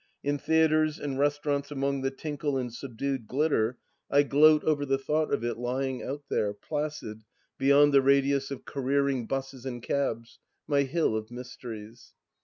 [0.23, 3.77] In theatres, in restaurants among the tinkle and subdued glitter,
[4.09, 7.21] I gloat over the thought of it lying out there, placid,
[7.59, 12.13] beycind the radius of careering buses and cabs, my hill of mysteries.